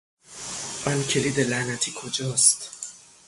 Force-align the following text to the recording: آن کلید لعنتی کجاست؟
آن 0.85 1.03
کلید 1.03 1.39
لعنتی 1.39 1.91
کجاست؟ 2.01 2.71